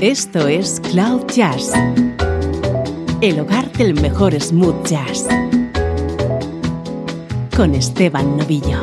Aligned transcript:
Esto 0.00 0.46
es 0.46 0.80
Cloud 0.92 1.26
Jazz, 1.26 1.72
el 3.20 3.40
hogar 3.40 3.72
del 3.72 4.00
mejor 4.00 4.32
smooth 4.40 4.86
jazz, 4.86 5.26
con 7.56 7.74
Esteban 7.74 8.36
Novillo. 8.36 8.80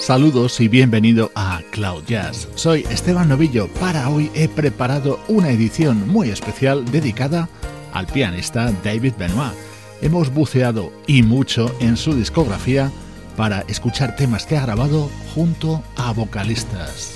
Saludos 0.00 0.58
y 0.58 0.66
bienvenido 0.66 1.30
a 1.36 1.60
Cloud 1.70 2.02
Jazz. 2.08 2.48
Soy 2.56 2.84
Esteban 2.90 3.28
Novillo. 3.28 3.68
Para 3.78 4.08
hoy 4.08 4.28
he 4.34 4.48
preparado 4.48 5.20
una 5.28 5.50
edición 5.50 6.08
muy 6.08 6.30
especial 6.30 6.84
dedicada 6.90 7.48
al 7.92 8.08
pianista 8.08 8.72
David 8.82 9.12
Benoit. 9.16 9.54
Hemos 10.02 10.34
buceado 10.34 10.90
y 11.06 11.22
mucho 11.22 11.72
en 11.78 11.96
su 11.96 12.12
discografía 12.12 12.90
para 13.36 13.60
escuchar 13.68 14.16
temas 14.16 14.46
que 14.46 14.56
ha 14.56 14.62
grabado 14.62 15.10
junto 15.34 15.82
a 15.96 16.12
vocalistas. 16.12 17.14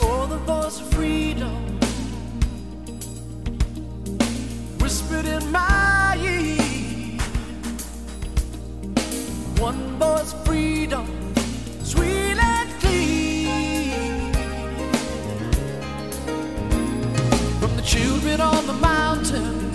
children 17.89 18.39
on 18.43 18.67
the 18.67 18.73
mountain. 18.75 19.71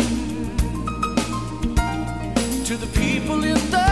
To 2.65 2.77
the 2.77 2.87
people 2.93 3.43
in 3.43 3.55
the 3.71 3.82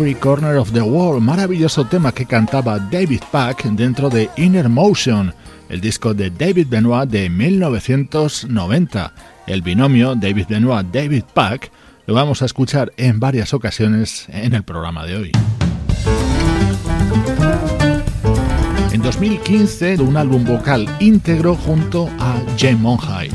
Every 0.00 0.14
Corner 0.14 0.56
of 0.56 0.72
the 0.72 0.80
World, 0.80 1.20
maravilloso 1.20 1.84
tema 1.84 2.10
que 2.10 2.24
cantaba 2.24 2.78
David 2.78 3.20
Pack 3.30 3.64
dentro 3.64 4.08
de 4.08 4.30
Inner 4.38 4.70
Motion, 4.70 5.34
el 5.68 5.82
disco 5.82 6.14
de 6.14 6.30
David 6.30 6.68
Benoit 6.70 7.06
de 7.06 7.28
1990. 7.28 9.12
El 9.46 9.60
binomio 9.60 10.14
David 10.14 10.46
Benoit-David 10.48 11.24
Pack 11.34 11.70
lo 12.06 12.14
vamos 12.14 12.40
a 12.40 12.46
escuchar 12.46 12.94
en 12.96 13.20
varias 13.20 13.52
ocasiones 13.52 14.24
en 14.30 14.54
el 14.54 14.62
programa 14.62 15.04
de 15.04 15.16
hoy. 15.16 15.32
En 18.92 19.02
2015, 19.02 20.00
un 20.00 20.16
álbum 20.16 20.46
vocal 20.46 20.88
íntegro 21.00 21.56
junto 21.56 22.08
a 22.18 22.40
Jay 22.56 22.74
Monhide. 22.74 23.34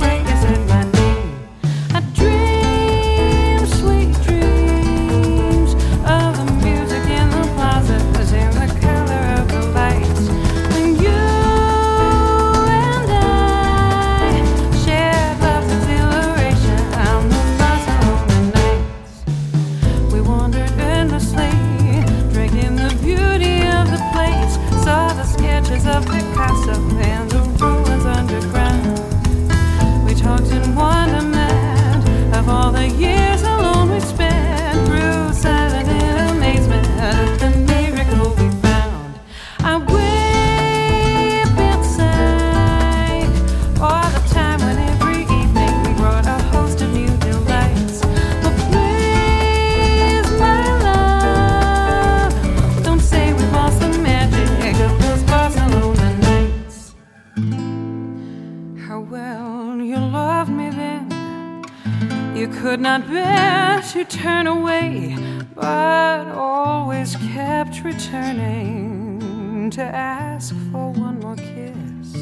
not 62.81 63.07
bear 63.07 63.79
to 63.79 64.03
turn 64.03 64.47
away, 64.47 65.15
but 65.53 66.27
always 66.29 67.15
kept 67.33 67.83
returning 67.83 69.69
to 69.69 69.83
ask 69.83 70.55
for 70.71 70.89
one 70.91 71.19
more 71.19 71.35
kiss. 71.35 72.15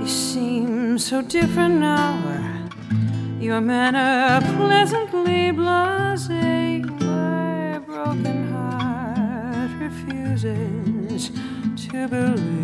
You 0.00 0.06
seem 0.06 0.98
so 0.98 1.20
different 1.20 1.80
now, 1.80 2.16
your 3.40 3.60
manner 3.60 4.40
pleasantly 4.56 5.50
blasé. 5.50 6.84
My 7.00 7.78
broken 7.80 8.52
heart 8.52 9.70
refuses 9.80 11.32
to 11.88 12.06
believe 12.06 12.59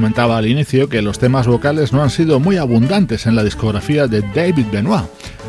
comentaba 0.00 0.38
al 0.38 0.46
inicio 0.46 0.88
que 0.88 1.02
los 1.02 1.18
temas 1.18 1.46
vocales 1.46 1.92
no 1.92 2.02
han 2.02 2.08
sido 2.08 2.40
muy 2.40 2.56
abundantes 2.56 3.26
en 3.26 3.36
la 3.36 3.44
discografía 3.44 4.06
de 4.06 4.22
David 4.22 4.64
Benoit. 4.72 5.04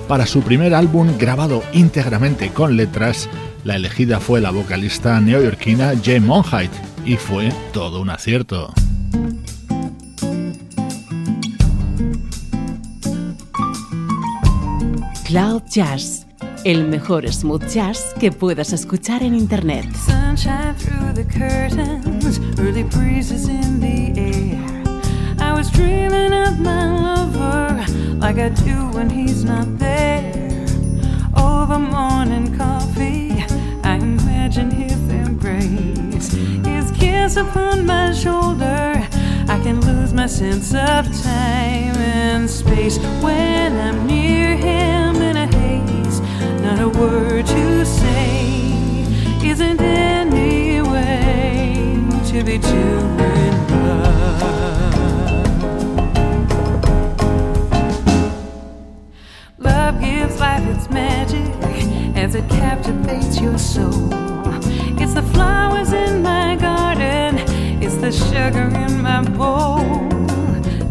Para 0.10 0.26
su 0.26 0.42
primer 0.42 0.74
álbum 0.74 1.18
grabado 1.18 1.64
íntegramente 1.72 2.50
con 2.50 2.76
letras, 2.76 3.30
la 3.64 3.78
elegida 3.78 4.20
fue 4.20 4.42
la 4.42 4.52
vocalista 4.52 5.22
neoyorquina 5.22 5.94
Jay 6.04 6.20
Monheit 6.20 6.70
y 7.06 7.16
fue 7.16 7.54
todo 7.72 8.02
un 8.02 8.10
acierto. 8.10 8.74
Cloud 15.24 15.62
Jazz, 15.72 16.28
el 16.64 16.88
mejor 16.88 17.32
smooth 17.32 17.68
jazz 17.68 18.14
que 18.20 18.32
puedas 18.32 18.74
escuchar 18.74 19.24
en 19.24 19.34
Internet. 19.36 19.86
early 22.60 22.84
breezes 22.84 23.48
in 23.48 23.80
the 23.80 24.14
air. 24.20 24.84
I 25.40 25.54
was 25.54 25.72
dreaming 25.72 26.34
of 26.34 26.60
my 26.60 26.86
lover 26.86 27.86
like 28.20 28.38
I 28.38 28.50
do 28.50 28.90
when 28.94 29.10
he's 29.10 29.44
not 29.44 29.68
there. 29.78 30.66
Oh, 31.36 31.64
Over 31.64 31.80
morning 31.80 32.56
coffee, 32.58 33.44
I 33.84 33.96
imagine 33.96 34.72
his 34.72 35.00
embrace, 35.10 36.34
his 36.66 36.92
kiss 36.92 37.38
upon 37.38 37.86
my 37.86 38.14
shoulder. 38.14 39.08
I 39.48 39.60
can 39.64 39.82
lose 39.82 40.14
my 40.14 40.28
sense 40.28 40.74
of 40.74 41.06
time 41.24 41.96
and 41.98 42.50
space 42.50 42.98
when 43.22 43.78
I'm 43.78 44.06
near 44.06 44.56
him. 44.56 45.11
Not 46.72 46.80
a 46.80 46.88
word 46.88 47.46
to 47.48 47.86
say 47.86 48.64
isn't 49.44 49.82
any 49.82 50.82
way 50.82 51.98
to 52.28 52.44
be 52.46 52.58
doing 52.60 53.68
love. 53.84 55.20
Gives 60.00 60.40
life 60.40 60.66
its 60.66 60.90
magic 60.90 61.54
as 62.16 62.36
it 62.36 62.48
captivates 62.50 63.42
your 63.42 63.58
soul. 63.58 64.08
It's 64.98 65.14
the 65.14 65.24
flowers 65.34 65.92
in 65.92 66.24
my 66.24 66.56
garden, 66.56 67.38
it's 67.84 67.98
the 67.98 68.14
sugar 68.14 68.70
in 68.84 69.02
my 69.02 69.24
bowl. 69.24 69.84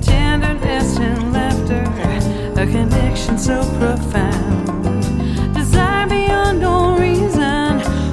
Tenderness 0.03 0.99
and 0.99 1.33
laughter, 1.33 1.85
a 2.61 2.67
connection 2.67 3.39
so 3.39 3.63
profound. 3.79 4.80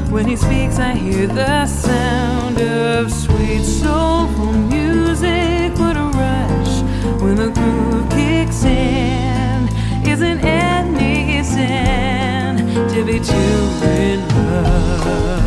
When 0.09 0.25
he 0.25 0.35
speaks, 0.35 0.79
I 0.79 0.93
hear 0.93 1.27
the 1.27 1.65
sound 1.65 2.59
of 2.59 3.11
sweet, 3.11 3.63
soulful 3.63 4.53
music. 4.53 5.77
What 5.77 5.97
a 5.97 6.09
rush 6.23 7.21
when 7.21 7.35
the 7.35 7.49
groove 7.49 8.09
kicks 8.09 8.63
in. 8.63 9.67
Isn't 10.07 10.39
any 10.39 11.43
sense? 11.43 12.61
in 13.83 14.27
Love, 14.29 15.46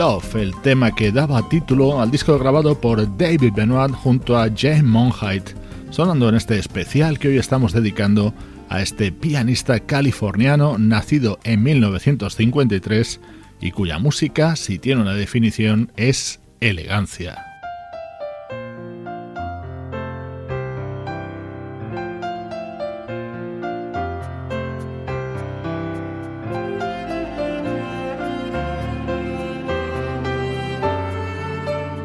el 0.00 0.58
tema 0.62 0.94
que 0.94 1.12
daba 1.12 1.46
título 1.50 2.00
al 2.00 2.10
disco 2.10 2.38
grabado 2.38 2.80
por 2.80 3.18
David 3.18 3.52
Benoit 3.54 3.92
junto 3.94 4.38
a 4.38 4.48
Jane 4.48 4.82
Monheit, 4.82 5.50
sonando 5.90 6.30
en 6.30 6.36
este 6.36 6.58
especial 6.58 7.18
que 7.18 7.28
hoy 7.28 7.36
estamos 7.36 7.74
dedicando 7.74 8.32
a 8.70 8.80
este 8.80 9.12
pianista 9.12 9.78
californiano 9.80 10.78
nacido 10.78 11.38
en 11.44 11.62
1953 11.62 13.20
y 13.60 13.72
cuya 13.72 13.98
música, 13.98 14.56
si 14.56 14.78
tiene 14.78 15.02
una 15.02 15.12
definición, 15.12 15.92
es 15.96 16.40
elegancia. 16.60 17.49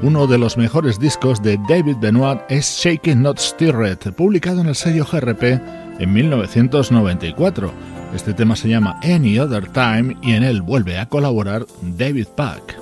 Uno 0.05 0.27
de 0.27 0.37
los 0.37 0.55
mejores 0.55 0.99
discos 0.99 1.41
de 1.41 1.57
David 1.67 1.95
Benoit 1.99 2.39
es 2.47 2.77
Shaking 2.77 3.23
Not 3.23 3.39
Stirred, 3.39 3.97
publicado 4.15 4.61
en 4.61 4.67
el 4.67 4.75
sello 4.75 5.03
GRP 5.03 5.59
en 5.97 6.13
1994. 6.13 7.71
Este 8.13 8.35
tema 8.35 8.55
se 8.55 8.69
llama 8.69 8.99
Any 9.01 9.39
Other 9.39 9.67
Time 9.67 10.15
y 10.21 10.33
en 10.33 10.43
él 10.43 10.61
vuelve 10.61 10.99
a 10.99 11.09
colaborar 11.09 11.65
David 11.81 12.27
Pack. 12.35 12.77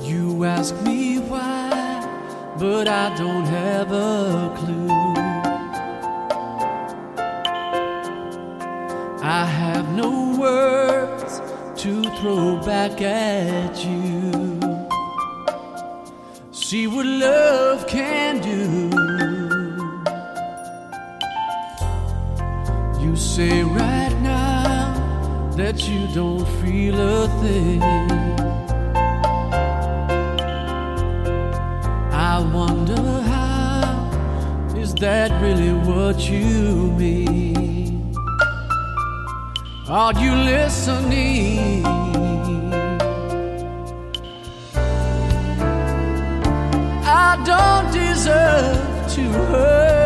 Back. 12.66 14.43
See 16.74 16.88
what 16.88 17.06
love 17.06 17.86
can 17.86 18.40
do. 18.42 18.90
You 23.00 23.16
say 23.16 23.62
right 23.62 24.16
now 24.24 25.52
that 25.56 25.88
you 25.88 26.08
don't 26.16 26.48
feel 26.60 26.96
a 27.00 27.28
thing. 27.42 27.84
I 32.32 32.40
wonder 32.58 33.04
how 33.34 34.74
is 34.76 34.96
that 34.96 35.30
really 35.44 35.74
what 35.90 36.28
you 36.28 36.92
mean? 37.04 38.16
Are 39.88 40.14
you 40.20 40.34
listening? 40.54 42.03
deserve 48.24 49.12
to 49.16 49.22
hurt. 49.22 50.03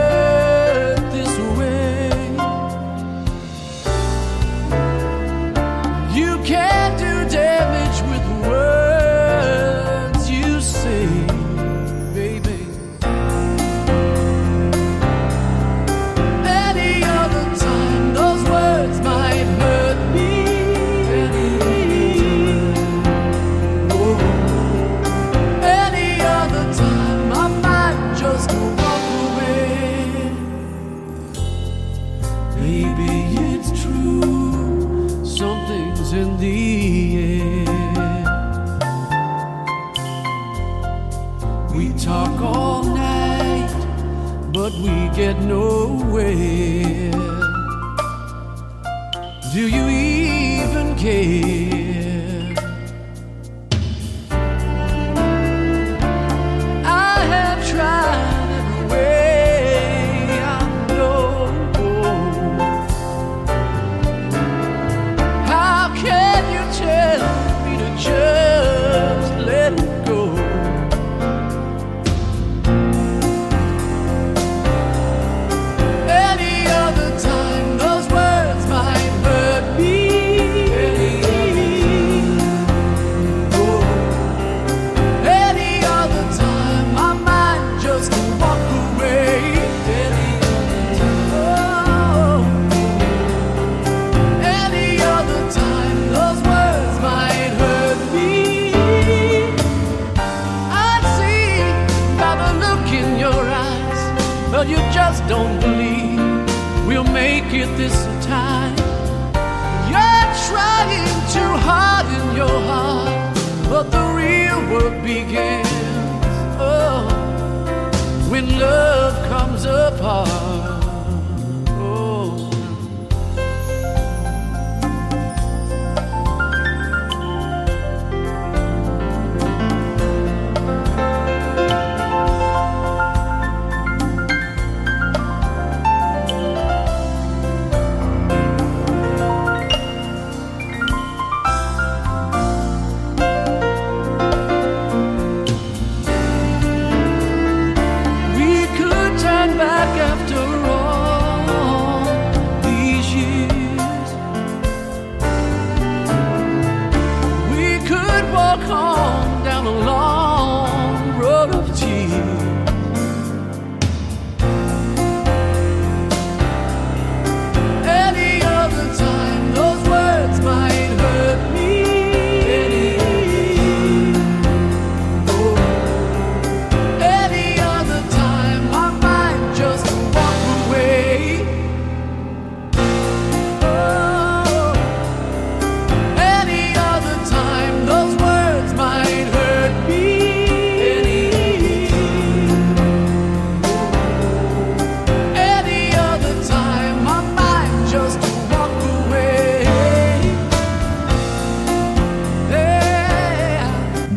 apart. 119.78 120.47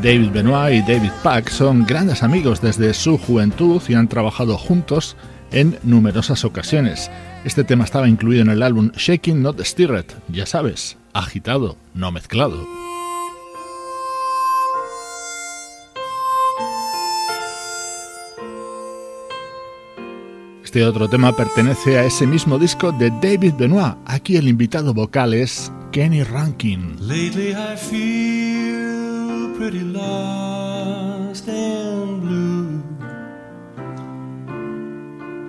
David 0.02 0.30
Benoit 0.30 0.76
y 0.76 0.80
David 0.80 1.10
Pack 1.22 1.50
son 1.50 1.84
grandes 1.84 2.22
amigos 2.22 2.62
desde 2.62 2.94
su 2.94 3.18
juventud 3.18 3.82
y 3.86 3.94
han 3.94 4.08
trabajado 4.08 4.56
juntos 4.56 5.14
en 5.52 5.78
numerosas 5.82 6.44
ocasiones. 6.46 7.10
Este 7.44 7.64
tema 7.64 7.84
estaba 7.84 8.08
incluido 8.08 8.40
en 8.42 8.48
el 8.48 8.62
álbum 8.62 8.92
Shaking 8.96 9.42
Not 9.42 9.60
Stirred, 9.60 10.06
ya 10.28 10.46
sabes, 10.46 10.96
agitado, 11.12 11.76
no 11.92 12.12
mezclado. 12.12 12.66
Este 20.64 20.84
otro 20.84 21.08
tema 21.08 21.36
pertenece 21.36 21.98
a 21.98 22.04
ese 22.04 22.26
mismo 22.26 22.58
disco 22.58 22.92
de 22.92 23.10
David 23.20 23.54
Benoit. 23.58 23.96
Aquí 24.06 24.36
el 24.36 24.48
invitado 24.48 24.94
vocal 24.94 25.34
es 25.34 25.70
Kenny 25.92 26.22
Rankin. 26.22 26.96
Pretty 29.60 29.84
lost 29.84 31.46
and 31.46 32.22
blue. 32.22 32.82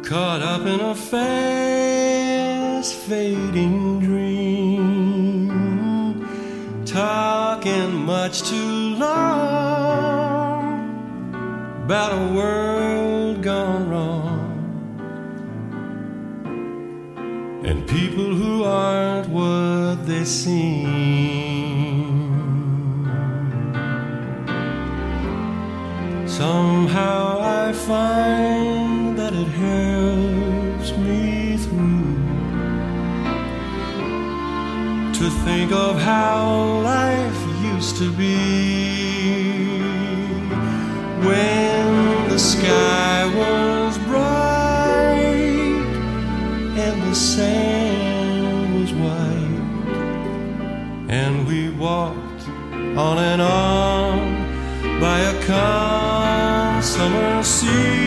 Caught 0.03 0.41
up 0.41 0.67
in 0.67 0.81
a 0.81 0.93
fast 0.93 2.93
fading 2.93 4.01
dream. 4.01 5.47
Talking 6.85 7.93
much 7.93 8.41
too 8.41 8.95
long 8.95 9.05
about 11.85 12.11
a 12.11 12.33
world 12.35 13.41
gone 13.41 13.89
wrong. 13.89 14.41
And 17.65 17.87
people 17.87 18.35
who 18.35 18.65
aren't 18.65 19.29
what 19.29 20.05
they 20.05 20.25
seem. 20.25 21.50
Somehow 26.41 27.39
I 27.39 27.71
find 27.71 29.15
that 29.15 29.31
it 29.31 29.51
helps 29.67 30.89
me 30.97 31.55
through 31.55 32.15
to 35.19 35.29
think 35.45 35.71
of 35.71 36.01
how 36.01 36.81
life 36.81 37.41
used 37.75 37.97
to 37.97 38.11
be 38.13 39.77
when 41.27 42.29
the 42.29 42.39
sky 42.39 43.17
was 43.41 43.99
bright 44.09 45.85
and 46.85 46.95
the 47.03 47.13
sand 47.13 48.79
was 48.79 48.91
white. 48.93 49.67
And 51.07 51.45
we 51.45 51.69
walked 51.69 52.43
on 52.97 53.19
and 53.31 53.43
on 53.43 54.99
by 54.99 55.19
a 55.19 55.45
calm 55.45 56.00
summer 57.61 58.00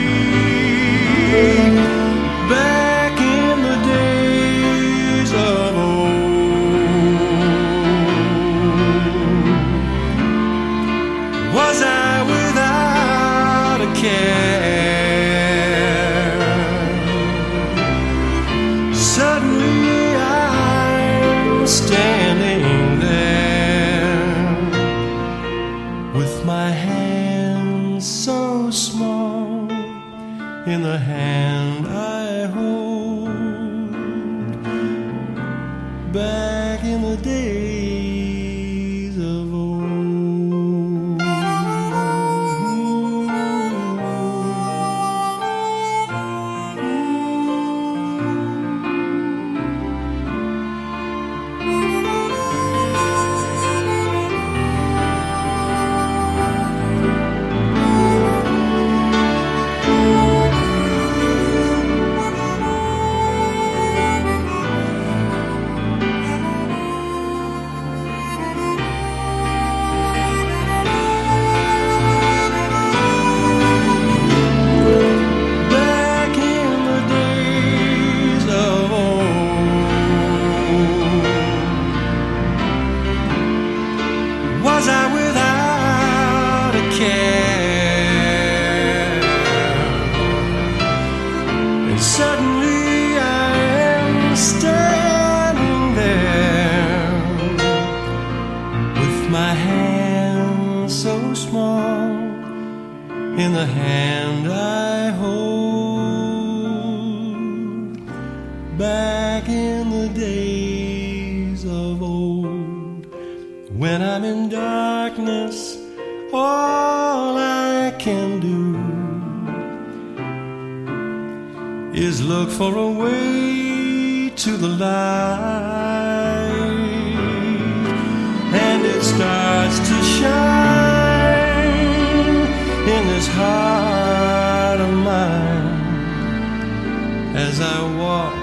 as 137.54 137.60
I 137.60 137.80
walk 137.96 138.34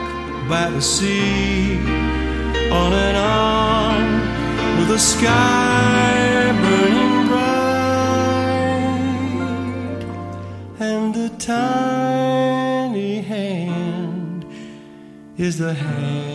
by 0.48 0.70
the 0.70 0.82
sea 0.82 1.76
on 2.72 2.94
and 2.94 3.18
on 3.18 4.78
with 4.78 4.88
the 4.88 4.98
sky 4.98 6.52
burning 6.62 7.28
bright 7.28 7.62
and 10.80 11.14
the 11.14 11.30
tiny 11.38 13.20
hand 13.20 14.46
is 15.38 15.58
the 15.58 15.74
hand 15.74 16.31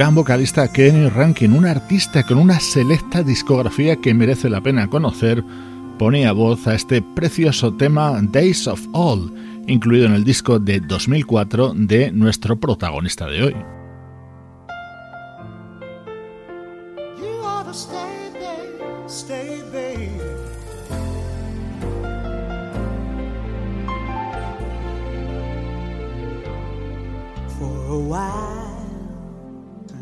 gran 0.00 0.14
vocalista 0.14 0.72
Kenny 0.72 1.10
Rankin, 1.10 1.52
un 1.52 1.66
artista 1.66 2.22
con 2.22 2.38
una 2.38 2.58
selecta 2.58 3.22
discografía 3.22 3.96
que 3.96 4.14
merece 4.14 4.48
la 4.48 4.62
pena 4.62 4.88
conocer, 4.88 5.44
ponía 5.98 6.32
voz 6.32 6.66
a 6.66 6.74
este 6.74 7.02
precioso 7.02 7.74
tema 7.74 8.18
Days 8.22 8.66
of 8.66 8.80
All, 8.94 9.30
incluido 9.66 10.06
en 10.06 10.14
el 10.14 10.24
disco 10.24 10.58
de 10.58 10.80
2004 10.80 11.74
de 11.74 12.12
nuestro 12.12 12.58
protagonista 12.58 13.26
de 13.26 13.42
hoy. 13.42 13.56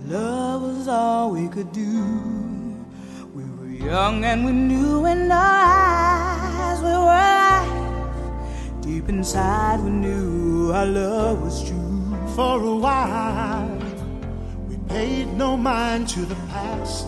Love 0.09 0.63
was 0.63 0.89
all 0.89 1.31
we 1.31 1.49
could 1.49 1.71
do. 1.73 2.03
We 3.35 3.45
were 3.45 3.69
young 3.69 4.25
and 4.25 4.47
we 4.47 4.53
knew 4.53 5.05
in 5.05 5.31
our 5.31 5.39
eyes 5.39 6.79
we 6.81 6.89
were 6.89 6.97
alive. 6.97 8.83
Deep 8.83 9.09
inside, 9.09 9.81
we 9.81 9.91
knew 9.91 10.73
our 10.73 10.87
love 10.87 11.43
was 11.43 11.63
true. 11.69 12.17
For 12.35 12.63
a 12.63 12.77
while, 12.77 13.69
we 14.69 14.79
paid 14.89 15.27
no 15.35 15.57
mind 15.57 16.09
to 16.11 16.21
the 16.21 16.37
past. 16.53 17.07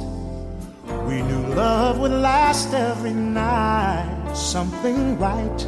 We 1.06 1.22
knew 1.22 1.54
love 1.54 1.98
would 2.00 2.12
last 2.12 2.74
every 2.74 3.14
night. 3.14 4.34
Something 4.34 5.18
right 5.18 5.66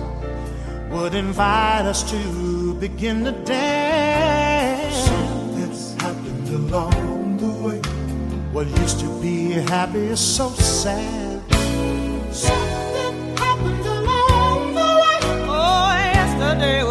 would 0.91 1.15
invite 1.15 1.87
us 1.87 2.03
to 2.11 2.75
begin 2.75 3.25
to 3.25 3.33
dance. 3.33 4.97
Something's 5.07 5.95
happened 5.95 6.49
along. 6.49 7.02
What 8.53 8.67
used 8.81 9.01
to 9.01 9.09
be 9.23 9.53
happy 9.53 10.09
is 10.09 10.21
so 10.21 10.51
sad. 10.51 11.41
Something 12.31 13.35
happened 13.39 13.87
along 13.87 14.75
the 14.75 14.91
way. 15.03 15.19
Oh, 15.49 15.97
yesterday 15.97 16.85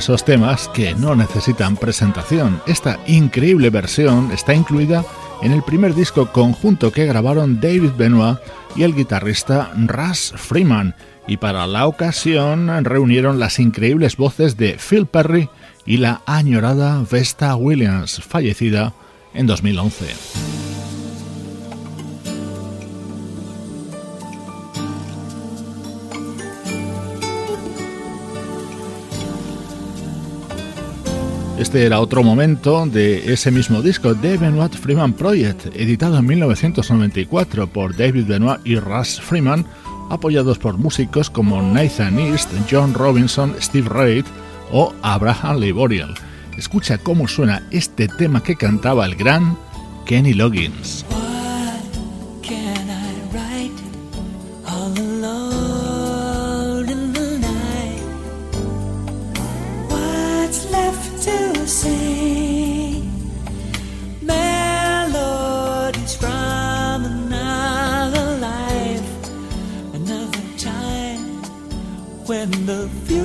esos 0.00 0.24
temas 0.24 0.66
que 0.68 0.94
no 0.94 1.14
necesitan 1.14 1.76
presentación. 1.76 2.62
Esta 2.66 2.98
increíble 3.06 3.68
versión 3.68 4.32
está 4.32 4.54
incluida 4.54 5.04
en 5.42 5.52
el 5.52 5.62
primer 5.62 5.94
disco 5.94 6.32
conjunto 6.32 6.90
que 6.90 7.04
grabaron 7.04 7.60
David 7.60 7.90
Benoit 7.98 8.38
y 8.74 8.84
el 8.84 8.94
guitarrista 8.94 9.70
Russ 9.76 10.32
Freeman, 10.34 10.94
y 11.26 11.36
para 11.36 11.66
la 11.66 11.86
ocasión 11.86 12.82
reunieron 12.82 13.38
las 13.38 13.58
increíbles 13.58 14.16
voces 14.16 14.56
de 14.56 14.78
Phil 14.78 15.04
Perry 15.04 15.50
y 15.84 15.98
la 15.98 16.22
añorada 16.24 17.04
Vesta 17.10 17.54
Williams, 17.56 18.22
fallecida 18.26 18.94
en 19.34 19.46
2011. 19.46 20.29
Este 31.60 31.84
era 31.84 32.00
otro 32.00 32.22
momento 32.22 32.86
de 32.86 33.34
ese 33.34 33.50
mismo 33.50 33.82
disco, 33.82 34.14
The 34.14 34.38
Benoit 34.38 34.72
Freeman 34.72 35.12
Project, 35.12 35.66
editado 35.76 36.16
en 36.16 36.24
1994 36.24 37.66
por 37.66 37.94
David 37.94 38.24
Benoit 38.24 38.60
y 38.64 38.76
Russ 38.76 39.20
Freeman, 39.20 39.66
apoyados 40.08 40.58
por 40.58 40.78
músicos 40.78 41.28
como 41.28 41.60
Nathan 41.60 42.18
East, 42.18 42.50
John 42.70 42.94
Robinson, 42.94 43.54
Steve 43.60 43.90
Reid 43.90 44.24
o 44.72 44.94
Abraham 45.02 45.58
Leboriel. 45.58 46.14
Escucha 46.56 46.96
cómo 46.96 47.28
suena 47.28 47.62
este 47.70 48.08
tema 48.08 48.42
que 48.42 48.56
cantaba 48.56 49.04
el 49.04 49.14
gran 49.14 49.58
Kenny 50.06 50.32
Loggins. 50.32 51.04
love 72.70 73.10
you. 73.10 73.19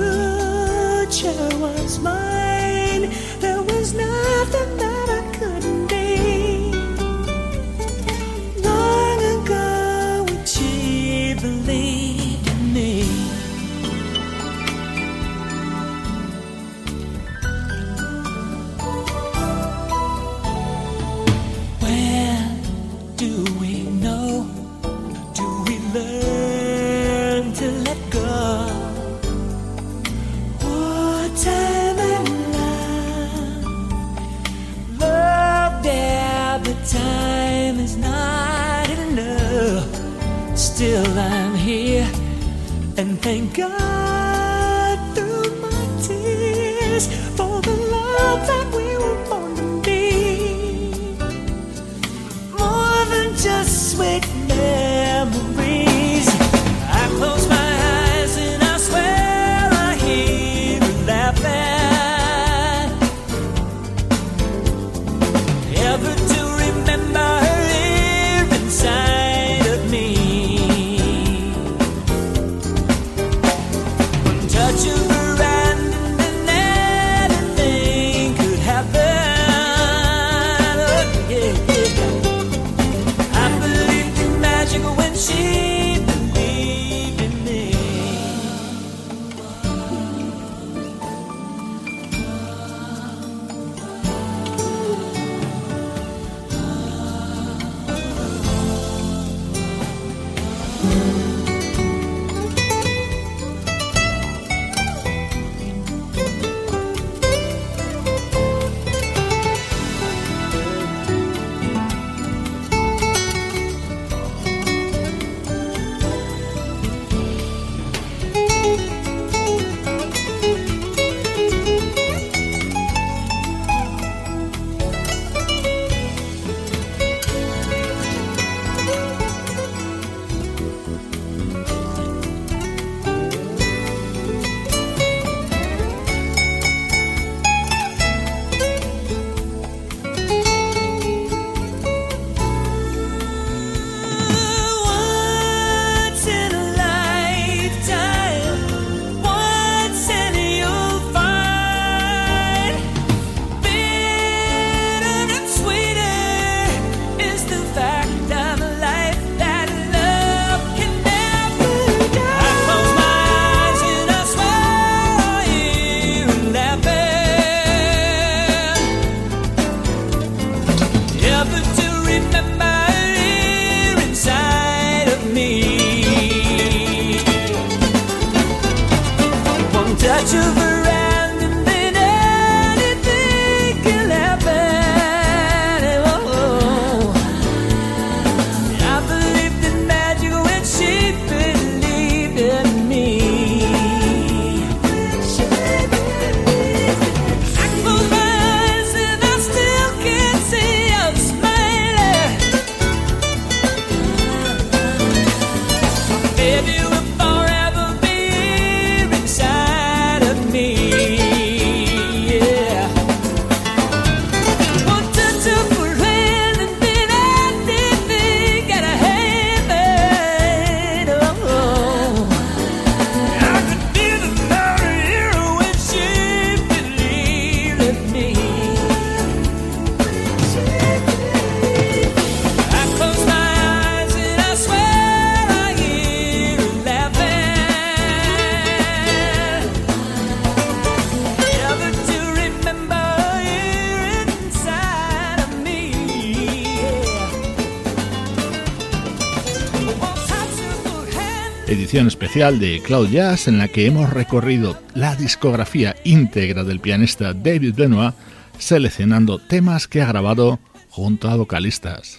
Edición 251.96 252.08
especial 252.08 252.58
de 252.58 252.82
Cloud 252.82 253.08
Jazz 253.08 253.48
en 253.48 253.56
la 253.56 253.68
que 253.68 253.86
hemos 253.86 254.10
recorrido 254.10 254.78
la 254.92 255.16
discografía 255.16 255.96
íntegra 256.04 256.62
del 256.62 256.78
pianista 256.78 257.32
David 257.32 257.72
Benoit 257.74 258.14
seleccionando 258.58 259.38
temas 259.38 259.88
que 259.88 260.02
ha 260.02 260.06
grabado 260.06 260.58
junto 260.90 261.30
a 261.30 261.36
vocalistas. 261.36 262.18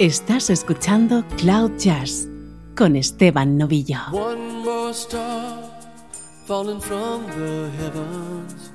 Estás 0.00 0.50
escuchando 0.50 1.24
Cloud 1.36 1.70
Jazz 1.78 2.26
con 2.76 2.96
Esteban 2.96 3.56
Novillo. 3.56 4.00
One 4.10 4.64
more 4.64 4.90
star 4.90 5.62
falling 6.48 6.80
from 6.80 7.26
the 7.26 7.70
heavens. 7.78 8.72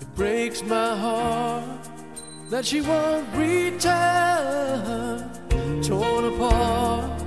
It 0.00 0.08
breaks 0.16 0.62
my 0.62 0.96
heart 0.96 1.64
that 2.50 2.64
she 2.64 2.80
won't 2.80 3.26
return. 3.36 5.28
Torn 5.82 6.24
apart, 6.34 7.17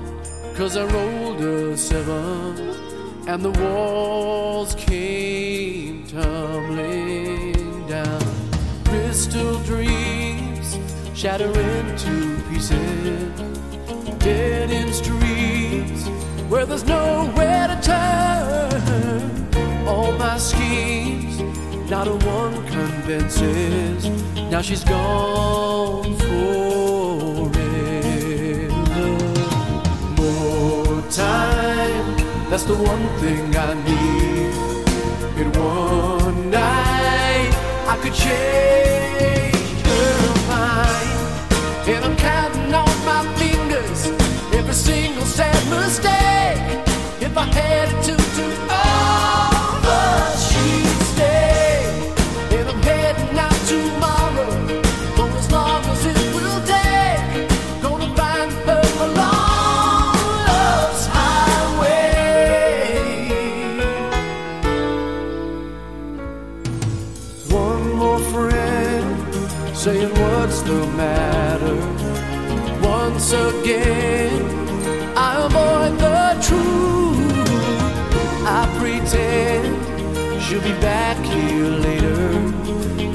cause 0.56 0.78
I 0.78 0.86
rolled 0.86 1.42
a 1.42 1.78
seven 1.78 2.58
and 3.28 3.44
the 3.44 3.52
walls 3.52 4.74
came 4.76 6.06
tumbling 6.08 7.88
down. 7.88 8.22
Crystal 8.86 9.60
dreams 9.60 10.78
shatter 11.14 11.48
into 11.48 12.42
pieces, 12.50 13.40
dead 14.20 14.72
in 14.72 14.92
streets 14.92 16.08
where 16.50 16.66
there's 16.66 16.84
nowhere 16.84 17.68
to 17.68 17.80
turn. 17.82 19.88
All 19.88 20.12
my 20.14 20.38
schemes, 20.38 21.40
not 21.90 22.08
a 22.08 22.16
one 22.26 22.66
convinces. 22.68 24.10
Now 24.52 24.62
she's 24.62 24.84
gone 24.84 26.16
forever. 26.18 27.31
Time, 31.12 32.15
that's 32.50 32.63
the 32.63 32.76
one 32.76 33.08
thing 33.19 33.54
I 33.56 33.74
need. 33.74 35.41
In 35.41 35.52
one 35.52 36.50
night, 36.50 37.52
I 37.88 38.00
could 38.02 38.13
change 38.13 38.51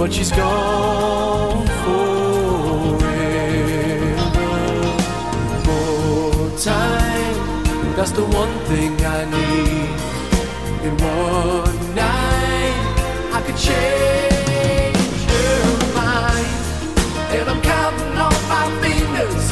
but 0.06 0.14
she's 0.14 0.30
gone 0.30 1.66
forever. 1.82 3.02
More 5.66 6.50
time, 6.60 7.96
that's 7.96 8.12
the 8.12 8.22
one 8.22 8.56
thing 8.70 8.92
I 9.04 9.24
need. 9.24 9.90
In 10.86 10.96
one 10.98 11.94
night, 11.96 12.78
I 13.32 13.42
could 13.44 13.56
change 13.56 15.24
her 15.32 15.64
mind. 15.98 16.54
And 17.34 17.50
I'm 17.50 17.60
counting 17.60 18.16
on 18.26 18.36
my 18.54 18.66
fingers 18.82 19.44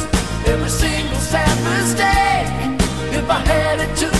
every 0.47 0.69
single 0.69 1.19
sad 1.19 1.55
mistake. 1.67 2.47
If 3.13 3.29
I 3.29 3.39
had 3.39 3.81
it 3.81 3.93
to 3.97 4.14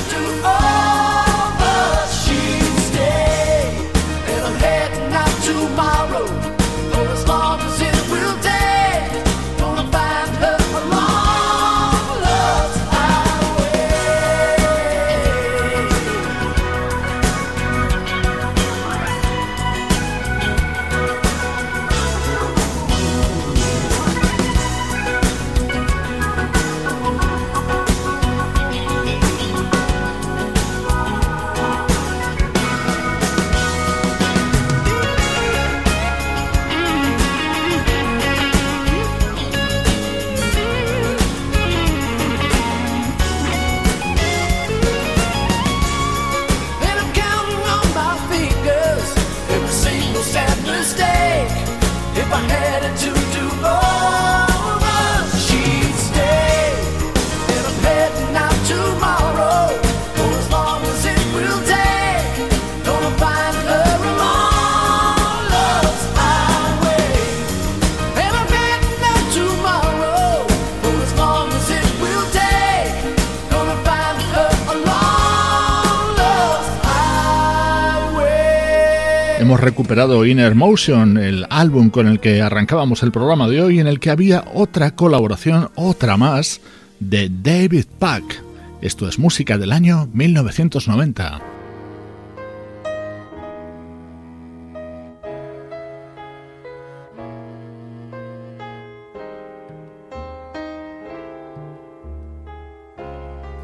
Hemos 79.56 79.64
recuperado 79.64 80.26
Inner 80.26 80.53
Motion, 80.53 81.18
el 81.18 81.47
álbum 81.49 81.89
con 81.89 82.10
el 82.10 82.20
que 82.20 82.41
arrancábamos 82.41 83.03
el 83.03 83.14
programa 83.14 83.47
de 83.47 83.62
hoy, 83.62 83.80
en 83.80 83.88
el 83.88 84.01
que 84.01 84.10
había 84.10 84.43
otra 84.53 84.91
colaboración, 84.95 85.70
otra 85.76 86.18
más, 86.18 86.60
de 86.99 87.32
David 87.32 87.86
Pack. 87.97 88.43
Esto 88.82 89.08
es 89.08 89.18
música 89.18 89.58
del 89.58 89.72
año 89.72 90.10
1990. 90.12 91.41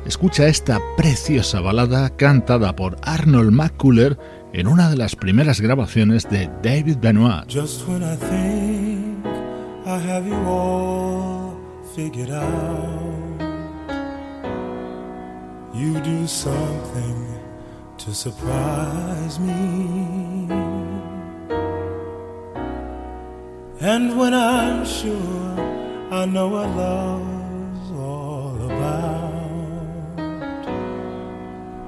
Escucha 0.05 0.47
esta 0.47 0.79
preciosa 0.95 1.59
balada 1.59 2.09
cantada 2.11 2.75
por 2.75 2.97
Arnold 3.01 3.51
McCuller 3.51 4.17
en 4.53 4.67
una 4.67 4.89
de 4.89 4.97
las 4.97 5.15
primeras 5.15 5.61
grabaciones 5.61 6.29
de 6.29 6.49
David 6.61 6.97
Benoit. 6.97 7.47
Just 7.47 7.87
when 7.87 8.03
I 8.03 8.15
think 8.15 9.25
I 9.85 9.97
have 9.97 10.27
you 10.27 10.35
all 10.35 11.55
figured 11.95 12.29
out, 12.29 13.41
you 15.73 15.99
do 16.01 16.27
something 16.27 17.27
to 17.97 18.13
surprise 18.13 19.39
me. 19.39 20.47
And 23.79 24.17
when 24.19 24.33
I'm 24.33 24.85
sure 24.85 25.57
I 26.11 26.25
know 26.25 26.49
what 26.49 26.69
love's 26.75 27.91
all 27.91 28.55
about, 28.65 29.31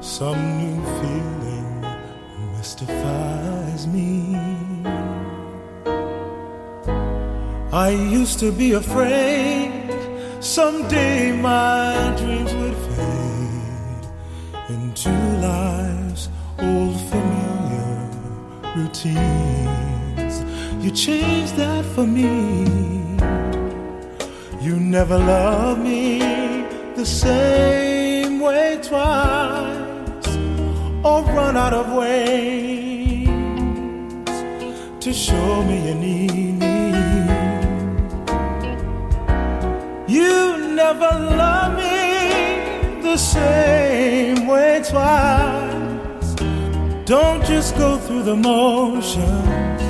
some 0.01 0.57
new 0.57 0.82
feeling 1.01 1.32
mystifies 2.64 3.88
me. 3.88 4.38
I 7.74 7.89
used 7.89 8.39
to 8.39 8.53
be 8.53 8.72
afraid 8.72 9.89
someday 10.39 11.34
my 11.34 12.16
dreams 12.20 12.53
would 12.59 12.78
fade 12.88 14.05
into 14.76 15.11
life's 15.49 16.30
old 16.70 16.97
familiar 17.11 17.99
routines. 18.78 20.36
You 20.82 20.89
changed 20.91 21.57
that 21.57 21.84
for 21.93 22.07
me. 22.07 22.30
You 24.66 24.80
never 24.80 25.18
loved 25.18 25.82
me 25.82 26.20
the 26.95 27.05
same 27.05 28.39
way 28.39 28.80
twice 28.82 29.82
or 31.04 31.22
run 31.24 31.58
out 31.58 31.74
of 31.74 31.91
ways 31.93 33.28
to 35.01 35.12
show 35.12 35.64
me 35.64 35.88
you 35.88 35.95
need 35.95 36.60
me. 36.60 36.74
You 40.08 40.58
never 40.76 41.12
love 41.41 41.78
me 41.78 43.01
the 43.01 43.18
same 43.18 44.47
way 44.47 44.82
twice. 44.89 46.36
Don't 47.06 47.43
just 47.45 47.76
go 47.78 47.97
through 47.97 48.24
the 48.24 48.36
motions 48.36 49.84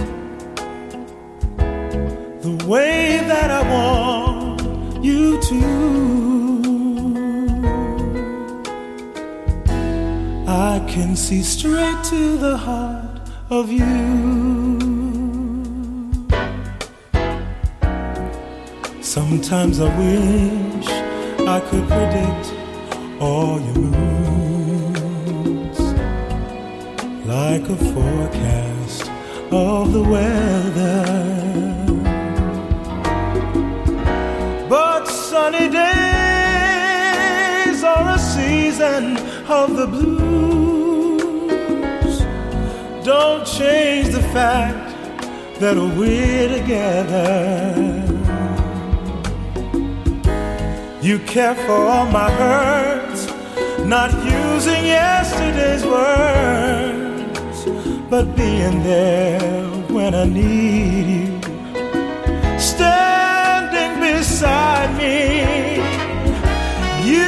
the 2.41 2.66
way 2.68 3.20
that 3.28 3.49
I 3.51 3.61
want 3.72 5.03
you 5.03 5.39
to. 5.41 6.32
I 10.54 10.80
can 10.88 11.16
see 11.16 11.41
straight 11.41 12.04
to 12.12 12.38
the 12.38 12.56
heart 12.56 13.22
of 13.49 13.72
you. 13.72 13.88
Sometimes 19.01 19.80
I 19.80 19.89
wish 19.97 20.88
I 21.56 21.60
could 21.60 21.88
predict 21.88 22.54
all 23.20 23.60
your 23.60 23.80
moods 23.97 25.80
like 27.26 27.68
a 27.68 27.78
forecast 27.93 29.10
of 29.51 29.91
the 29.91 30.04
weather. 30.04 31.06
But 34.70 35.06
sunny 35.08 35.68
days 35.68 35.84
are 37.84 38.08
a 38.14 38.20
season 38.20 39.18
of 39.49 39.76
the 39.76 39.88
blues 39.88 40.12
don't 43.04 43.45
change 43.45 44.08
the 44.10 44.22
fact 44.32 44.95
that 45.60 45.76
we're 45.76 46.47
together. 46.47 48.01
You 51.01 51.20
care 51.20 51.56
for 51.66 51.80
all 51.91 52.06
my 52.06 52.32
hurts, 52.32 53.28
not 53.84 54.12
using 54.24 54.86
yesterday's 54.86 55.86
words, 55.86 57.66
but 58.10 58.38
being 58.38 58.84
there 58.84 59.68
when 59.89 60.16
I 60.16 60.24
need 60.24 61.08
you, 61.10 61.41
standing 62.58 63.99
beside 63.99 64.97
me. 64.97 65.76
You 67.04 67.28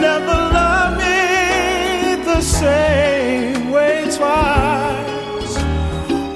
never 0.00 0.36
loved 0.58 0.98
me 0.98 2.24
the 2.24 2.40
same 2.40 3.15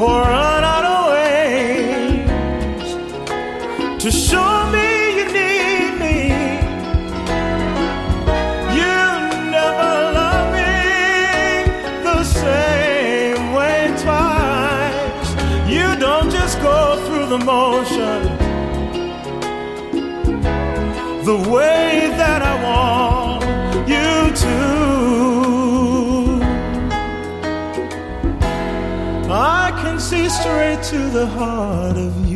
or 0.01 0.23
run 0.23 0.65
out 0.65 0.85
of 0.95 1.01
ways 1.13 2.25
to 4.03 4.11
show 4.11 4.71
me 4.73 4.89
you 5.19 5.27
need 5.39 5.93
me. 6.05 6.19
You 8.81 8.99
never 9.57 9.93
love 10.19 10.47
me 10.57 10.75
the 12.09 12.19
same 12.25 13.53
way 13.53 13.79
twice. 14.03 15.31
You 15.69 15.87
don't 16.07 16.31
just 16.31 16.57
go 16.63 16.79
through 17.05 17.27
the 17.27 17.41
motion 17.45 18.21
the 21.27 21.37
way 21.51 21.70
to 30.83 31.11
the 31.11 31.27
heart 31.27 31.97
of 31.99 32.17
me. 32.23 32.30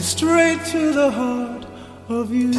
Straight 0.00 0.58
to 0.64 0.92
the 0.92 1.10
heart 1.10 1.64
of 2.08 2.30
you. 2.30 2.50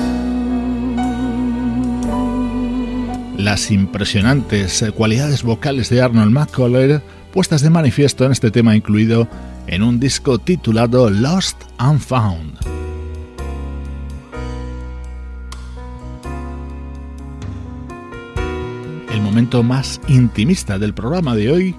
Las 3.38 3.72
impresionantes 3.72 4.86
cualidades 4.96 5.44
vocales 5.44 5.90
de 5.90 6.02
Arnold 6.02 6.32
McCuller 6.32 7.02
puestas 7.34 7.62
de 7.62 7.70
manifiesto 7.70 8.26
en 8.26 8.32
este 8.32 8.52
tema 8.52 8.76
incluido 8.76 9.28
en 9.68 9.84
un 9.84 10.00
disco 10.00 10.40
titulado 10.40 11.10
Lost 11.10 11.64
and 11.78 12.00
Found. 12.00 12.58
El 19.12 19.22
momento 19.22 19.64
más 19.64 20.00
intimista 20.08 20.80
del 20.80 20.94
programa 20.94 21.36
de 21.36 21.52
hoy 21.52 21.76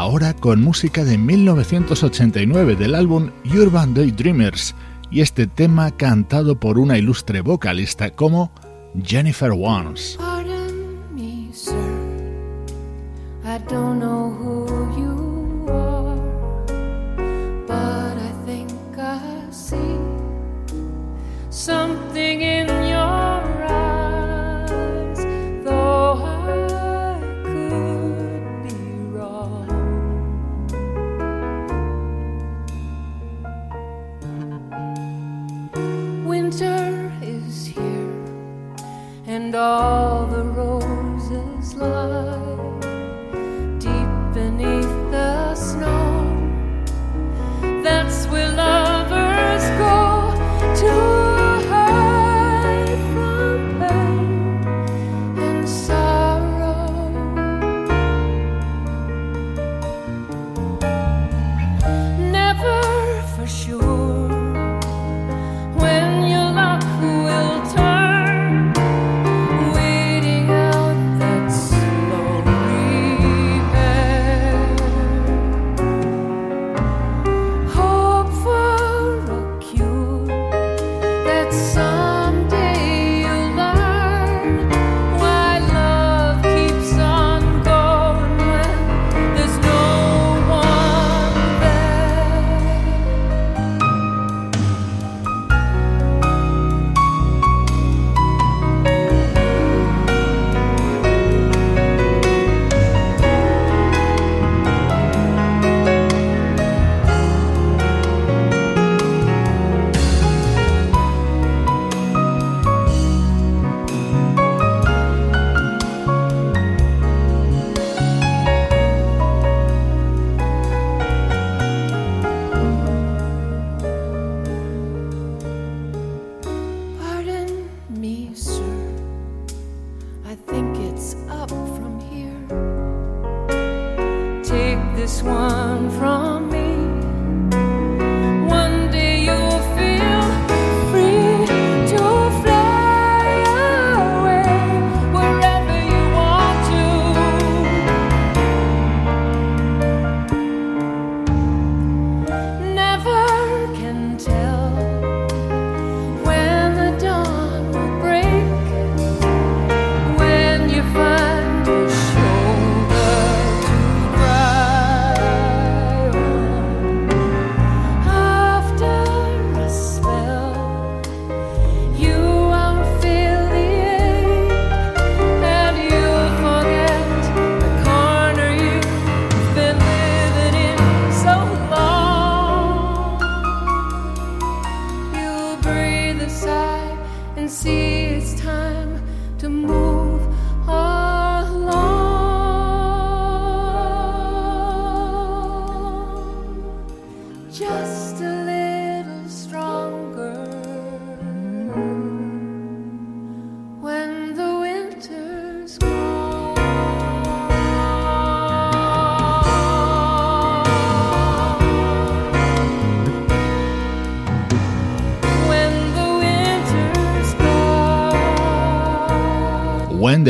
ahora 0.00 0.32
con 0.32 0.62
música 0.62 1.04
de 1.04 1.18
1989 1.18 2.74
del 2.74 2.94
álbum 2.94 3.32
Urban 3.44 3.92
Daydreamers 3.92 4.74
y 5.10 5.20
este 5.20 5.46
tema 5.46 5.90
cantado 5.90 6.58
por 6.58 6.78
una 6.78 6.96
ilustre 6.96 7.42
vocalista 7.42 8.08
como 8.08 8.50
Jennifer 9.04 9.52
Warnes. 9.52 10.18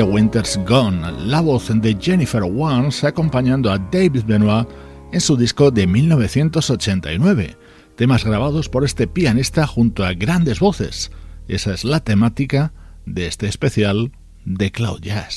The 0.00 0.04
Winter's 0.04 0.58
Gone, 0.66 1.26
la 1.26 1.42
voz 1.42 1.68
de 1.68 1.94
Jennifer 2.00 2.42
Warnes 2.42 3.04
acompañando 3.04 3.70
a 3.70 3.76
David 3.76 4.24
Benoit 4.24 4.66
en 5.12 5.20
su 5.20 5.36
disco 5.36 5.70
de 5.70 5.86
1989, 5.86 7.58
temas 7.96 8.24
grabados 8.24 8.70
por 8.70 8.82
este 8.82 9.06
pianista 9.06 9.66
junto 9.66 10.02
a 10.06 10.14
grandes 10.14 10.58
voces. 10.58 11.10
Esa 11.48 11.74
es 11.74 11.84
la 11.84 12.00
temática 12.00 12.72
de 13.04 13.26
este 13.26 13.46
especial 13.46 14.12
de 14.46 14.72
Cloud 14.72 15.02
Jazz. 15.02 15.36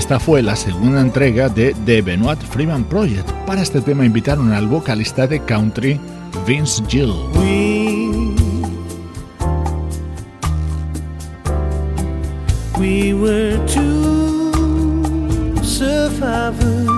Esta 0.00 0.18
fue 0.18 0.42
la 0.42 0.56
segunda 0.56 1.02
entrega 1.02 1.50
de 1.50 1.76
The 1.84 2.00
Benoit 2.00 2.40
Freeman 2.40 2.84
Project. 2.84 3.30
Para 3.46 3.60
este 3.60 3.82
tema 3.82 4.06
invitaron 4.06 4.50
al 4.50 4.66
vocalista 4.66 5.26
de 5.26 5.44
country 5.44 6.00
Vince 6.46 6.82
Gill. 6.88 7.12
We, 7.34 8.34
we 12.78 13.12
were 13.12 13.58
two 13.66 15.54
survivors 15.62 16.88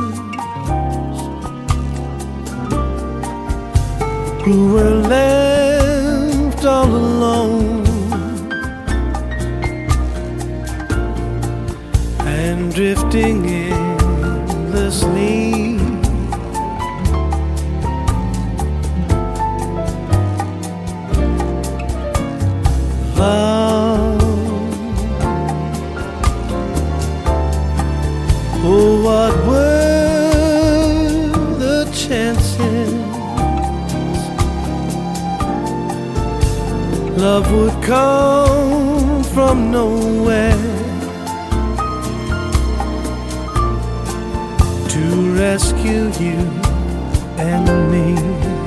who 4.47 4.75
were 4.75 5.09
left 5.09 6.65
all. 6.65 7.92
Drifting 12.75 13.45
endlessly. 13.47 14.33
Love, 23.17 24.23
oh, 28.65 29.03
what 29.05 29.35
were 29.47 30.33
the 31.59 31.85
chances? 31.93 32.93
Love 37.21 37.53
would 37.53 37.83
come 37.85 39.23
from 39.25 39.71
nowhere. 39.71 40.62
Rescue 45.31 46.11
you 46.21 46.39
and 47.39 47.91
me. 47.91 48.62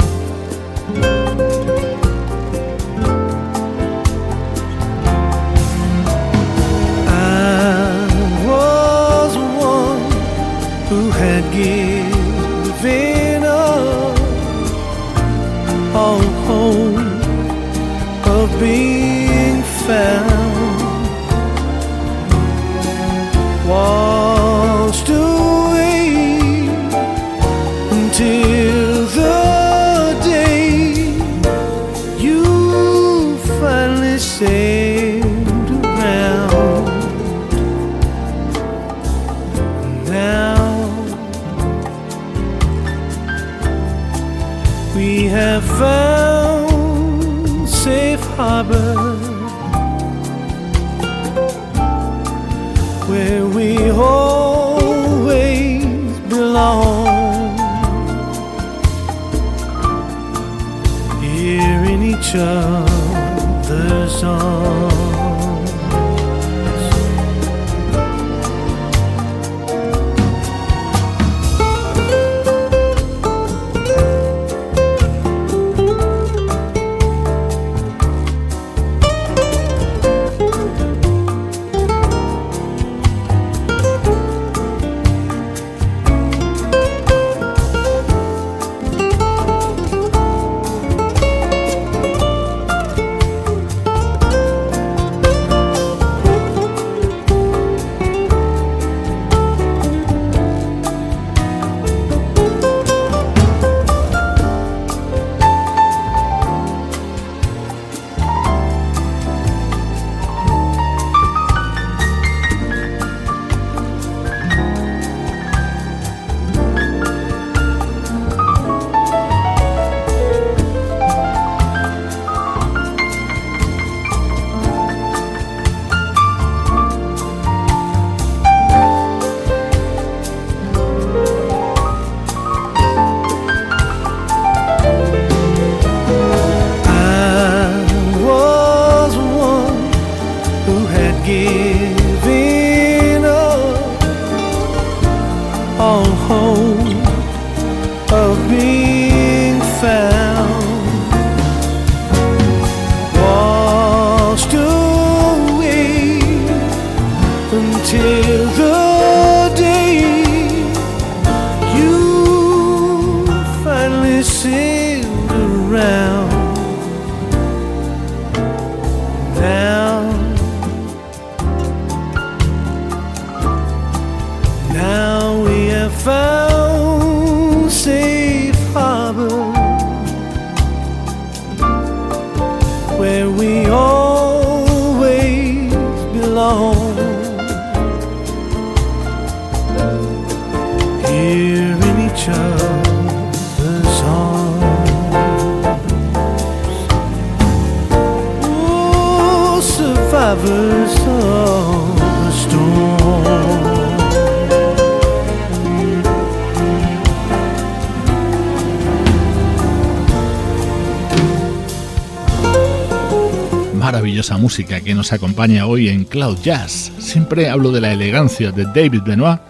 Que 214.86 214.94
nos 214.94 215.12
acompaña 215.12 215.66
hoy 215.66 215.90
en 215.90 216.06
Cloud 216.06 216.38
Jazz. 216.44 216.92
Siempre 217.00 217.50
hablo 217.50 217.72
de 217.72 217.82
la 217.82 217.92
elegancia 217.92 218.52
de 218.52 218.66
David 218.66 219.02
Benoit 219.02 219.42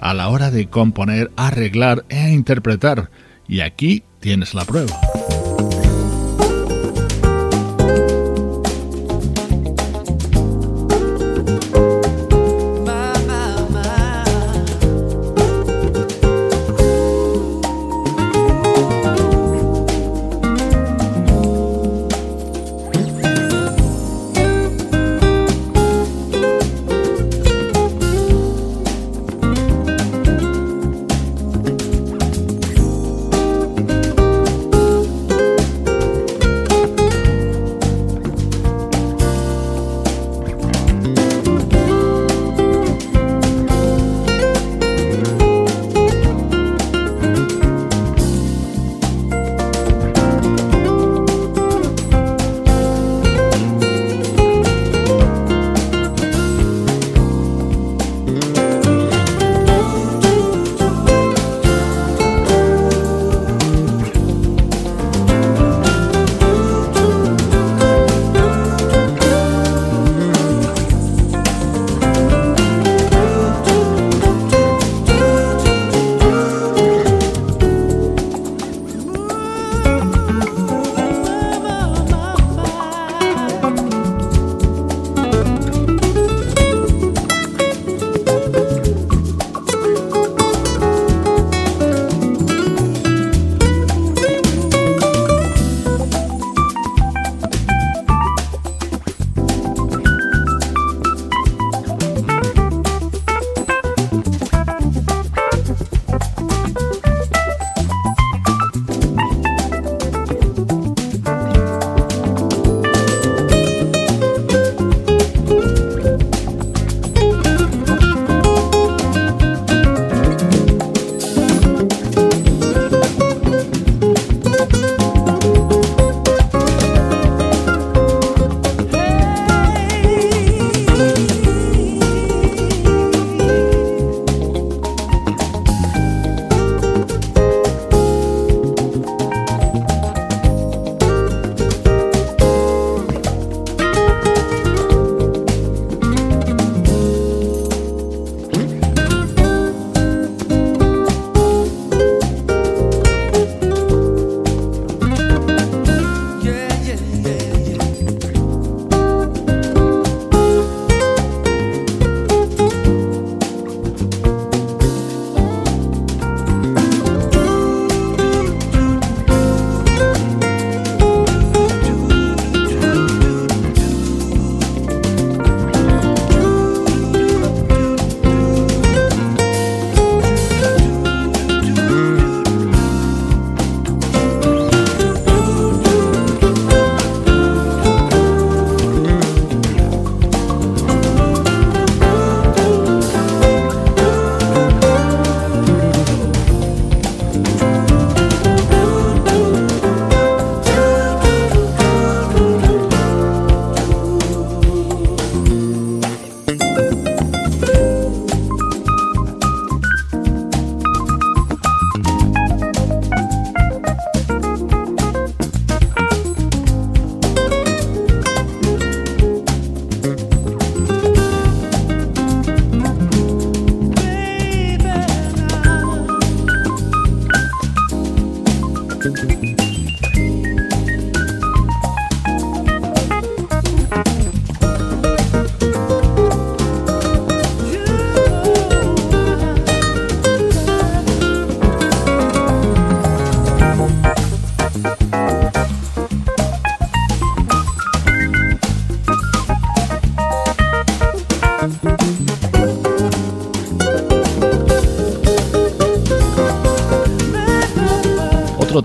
a 0.00 0.12
la 0.12 0.28
hora 0.28 0.50
de 0.50 0.68
componer, 0.68 1.30
arreglar 1.34 2.04
e 2.10 2.30
interpretar. 2.30 3.10
Y 3.48 3.60
aquí 3.60 4.04
tienes 4.20 4.52
la 4.52 4.66
prueba. 4.66 4.94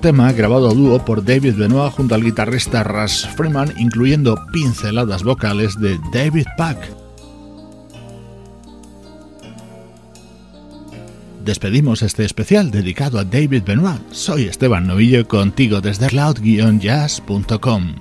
Tema 0.08 0.32
grabado 0.32 0.70
a 0.70 0.74
dúo 0.74 1.04
por 1.04 1.22
David 1.22 1.56
Benoit 1.58 1.92
junto 1.92 2.16
al 2.16 2.24
guitarrista 2.24 2.82
Russ 2.82 3.28
Freeman, 3.36 3.74
incluyendo 3.78 4.38
pinceladas 4.54 5.22
vocales 5.22 5.78
de 5.82 6.00
David 6.14 6.46
Pack. 6.56 6.78
Despedimos 11.44 12.04
este 12.04 12.24
especial 12.24 12.72
dedicado 12.72 13.20
a 13.20 13.26
David 13.26 13.64
Benoit. 13.66 14.00
Soy 14.12 14.46
Esteban 14.46 14.88
Novillo 14.88 15.28
contigo 15.28 15.82
desde 15.82 16.08
cloud-jazz.com. 16.08 17.96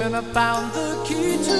that 0.00 0.14
I 0.14 0.22
found 0.32 0.72
the 0.72 1.04
key 1.06 1.36
to 1.44 1.56